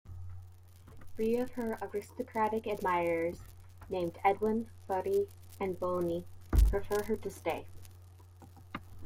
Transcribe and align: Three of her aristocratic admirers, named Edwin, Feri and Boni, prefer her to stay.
Three 1.15 1.37
of 1.37 1.51
her 1.51 1.77
aristocratic 1.79 2.65
admirers, 2.65 3.37
named 3.87 4.17
Edwin, 4.25 4.67
Feri 4.89 5.27
and 5.59 5.79
Boni, 5.79 6.25
prefer 6.71 7.03
her 7.03 7.17
to 7.17 7.29
stay. 7.29 7.67